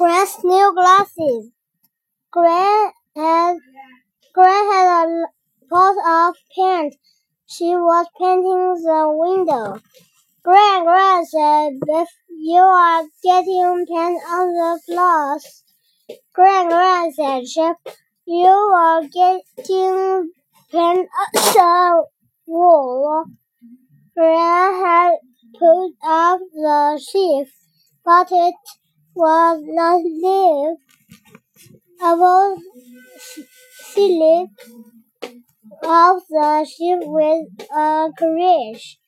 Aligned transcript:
Gran's 0.00 0.42
new 0.42 0.72
glasses. 0.74 1.50
Gran 2.30 2.90
had 3.14 3.58
Gran 4.32 4.72
had 4.72 5.08
a 5.08 5.26
pot 5.68 5.96
of 6.08 6.36
paint. 6.56 6.94
She 7.46 7.76
was 7.76 8.06
painting 8.18 8.80
the 8.82 9.02
window. 9.12 9.78
Gran, 10.42 10.84
Gran 10.84 11.26
said, 11.26 11.72
if 11.86 12.08
you 12.30 12.62
are 12.62 13.02
getting 13.22 13.84
paint 13.86 14.22
on 14.26 14.54
the 14.54 14.80
floors. 14.86 15.64
Gran, 16.32 16.68
Gran 16.68 17.12
said, 17.12 17.46
Chef, 17.46 17.76
you 18.24 18.46
are 18.46 19.02
getting 19.02 20.32
paint 20.72 21.08
on 21.22 21.34
the 21.34 22.04
wall. 22.46 23.24
Gran 24.16 24.82
had 24.82 25.12
put 25.58 25.92
up 26.02 26.40
the 26.54 26.98
sheaf, 27.06 27.52
but 28.02 28.28
it 28.32 28.54
was 29.14 29.62
not 29.64 30.00
live. 30.04 30.76
About 32.02 32.56
Philip 33.92 34.48
of 35.82 36.22
the 36.30 36.64
ship 36.64 37.00
with 37.02 37.46
a 37.76 38.10
courage. 38.16 38.98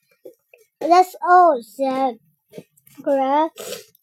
That's 0.80 1.14
all, 1.26 1.58
said 1.62 2.16
Gran. 3.00 3.48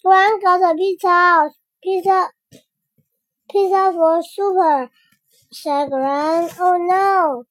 Gran 0.04 0.40
got 0.42 0.72
a 0.72 0.76
pizza 0.76 1.08
out. 1.08 1.52
Pizza, 1.84 2.30
pizza 3.52 3.92
for 3.94 4.24
super, 4.24 4.90
said 5.52 5.90
Gran. 5.90 6.50
Oh 6.60 6.78
no, 6.80 7.44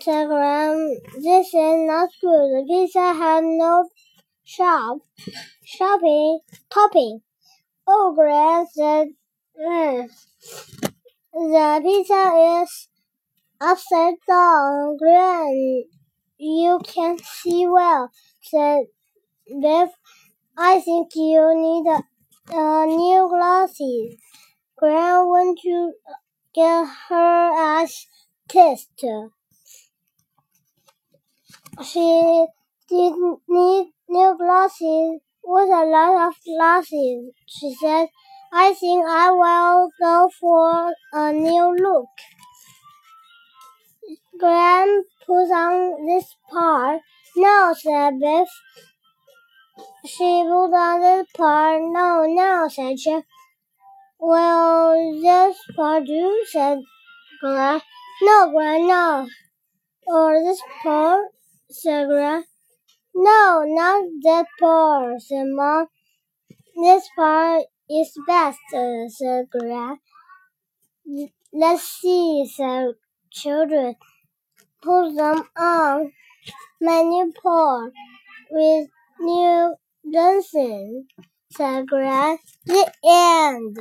said 0.00 0.26
Gran. 0.26 0.96
This 1.22 1.46
is 1.48 1.86
not 1.88 2.10
good. 2.20 2.66
Pizza 2.66 3.14
had 3.14 3.44
no 3.44 3.88
shop, 4.44 4.98
shopping, 5.64 6.40
topping. 6.70 7.20
Oh, 7.86 8.12
Gran 8.14 8.66
said, 8.72 9.08
"Mm, 9.60 10.08
the 11.32 11.80
pizza 11.82 12.62
is 12.62 12.88
upside 13.60 14.14
down. 14.28 14.96
Gran, 14.96 15.84
you 16.38 16.80
can 16.84 17.18
see 17.18 17.66
well, 17.66 18.10
said 18.42 18.86
Biff. 19.60 19.90
I 20.56 20.80
think 20.80 21.10
you 21.16 21.52
need 21.56 21.90
a, 21.90 22.02
a 22.56 22.86
new 22.86 23.28
glasses. 23.28 24.16
Gran 24.78 25.28
went 25.28 25.58
to 25.62 25.92
get 26.54 26.86
her 27.08 27.52
eyes 27.56 28.06
tested. 28.48 29.30
She 31.82 32.46
didn't 32.88 33.40
need 33.48 33.93
new 34.08 34.36
glasses. 34.38 35.20
What 35.42 35.68
a 35.68 35.84
lot 35.84 36.28
of 36.28 36.34
glasses, 36.44 37.32
she 37.46 37.74
said. 37.80 38.08
I 38.52 38.72
think 38.72 39.04
I 39.06 39.30
will 39.30 39.90
go 40.00 40.30
for 40.40 40.94
a 41.12 41.32
new 41.32 41.76
look. 41.76 42.08
Gran 44.38 45.02
put 45.26 45.50
on 45.50 46.06
this 46.06 46.36
part. 46.50 47.00
No, 47.36 47.74
said 47.76 48.20
Biff. 48.20 48.48
She 50.06 50.44
put 50.44 50.72
on 50.72 51.00
this 51.00 51.26
part. 51.36 51.82
No, 51.82 52.24
no, 52.26 52.68
said 52.68 52.98
Chef. 52.98 53.24
Well, 54.18 55.20
this 55.20 55.56
part 55.76 56.06
do, 56.06 56.44
said 56.50 56.78
Gran. 57.40 57.80
No, 58.22 58.50
Gran, 58.52 58.86
no. 58.86 59.28
Or 60.06 60.42
this 60.42 60.60
part, 60.82 61.26
said 61.70 62.06
Gran. 62.08 62.44
No, 63.14 63.64
not 63.66 64.04
that 64.24 64.46
part, 64.60 65.22
said 65.22 65.46
Mom. 65.48 65.86
This 66.76 67.08
part 67.16 67.64
is 67.90 68.12
best, 68.26 68.60
uh, 68.74 69.08
said 69.08 69.46
Gran. 69.50 69.98
Let's 71.52 71.82
see, 71.82 72.46
said 72.52 72.94
children. 73.30 73.96
Put 74.82 75.16
them 75.16 75.44
on. 75.56 76.12
New 76.80 77.32
part 77.42 77.92
with 78.50 78.88
new 79.20 79.74
dancing, 80.12 81.06
said 81.50 81.86
Gran. 81.88 82.38
The 82.66 82.92
end. 83.04 83.78